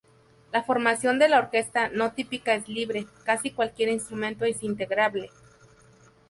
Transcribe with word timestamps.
La 0.51 0.63
formación 0.63 1.19
de 1.19 1.29
la 1.29 1.37
Orquesta 1.37 1.89
No 1.89 2.13
Típica 2.13 2.55
es 2.55 2.67
libre, 2.67 3.05
casi 3.23 3.51
cualquier 3.51 3.89
instrumento 3.89 4.45
es 4.45 4.63
integrable. 4.63 5.29